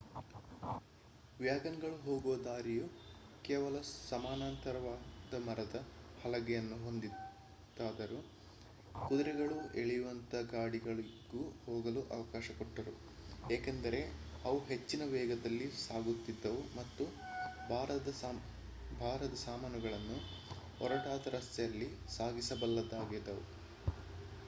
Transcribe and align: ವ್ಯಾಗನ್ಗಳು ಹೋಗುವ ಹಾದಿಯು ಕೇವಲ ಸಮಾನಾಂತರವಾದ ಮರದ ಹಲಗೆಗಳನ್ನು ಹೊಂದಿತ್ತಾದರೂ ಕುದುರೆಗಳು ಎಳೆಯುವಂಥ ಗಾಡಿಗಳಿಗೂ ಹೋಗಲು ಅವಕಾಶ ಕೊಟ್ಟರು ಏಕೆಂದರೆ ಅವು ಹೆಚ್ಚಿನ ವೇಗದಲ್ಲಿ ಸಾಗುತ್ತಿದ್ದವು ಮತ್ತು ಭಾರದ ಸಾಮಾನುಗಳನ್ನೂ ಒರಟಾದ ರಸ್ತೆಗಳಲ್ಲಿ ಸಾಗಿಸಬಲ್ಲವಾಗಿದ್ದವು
ವ್ಯಾಗನ್ಗಳು 1.39 1.97
ಹೋಗುವ 2.05 2.35
ಹಾದಿಯು 2.45 2.85
ಕೇವಲ 3.45 3.75
ಸಮಾನಾಂತರವಾದ 4.05 5.01
ಮರದ 5.45 5.77
ಹಲಗೆಗಳನ್ನು 6.17 6.77
ಹೊಂದಿತ್ತಾದರೂ 6.85 8.19
ಕುದುರೆಗಳು 9.07 9.57
ಎಳೆಯುವಂಥ 9.81 10.33
ಗಾಡಿಗಳಿಗೂ 10.51 11.43
ಹೋಗಲು 11.65 12.01
ಅವಕಾಶ 12.15 12.47
ಕೊಟ್ಟರು 12.59 12.93
ಏಕೆಂದರೆ 13.49 14.01
ಅವು 14.45 14.59
ಹೆಚ್ಚಿನ 14.69 15.03
ವೇಗದಲ್ಲಿ 15.13 15.67
ಸಾಗುತ್ತಿದ್ದವು 15.79 16.61
ಮತ್ತು 16.75 17.05
ಭಾರದ 18.99 19.31
ಸಾಮಾನುಗಳನ್ನೂ 19.45 20.17
ಒರಟಾದ 20.79 21.33
ರಸ್ತೆಗಳಲ್ಲಿ 21.35 21.89
ಸಾಗಿಸಬಲ್ಲವಾಗಿದ್ದವು 22.17 23.43